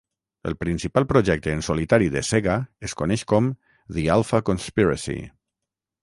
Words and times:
El 0.51 0.55
principal 0.61 1.05
projecte 1.09 1.51
en 1.57 1.59
solitari 1.67 2.07
de 2.15 2.23
Sega 2.29 2.55
es 2.89 2.95
coneix 3.01 3.25
com 3.33 3.51
a 3.51 3.93
The 3.99 4.07
Alpha 4.15 4.41
Conspiracy. 4.49 5.19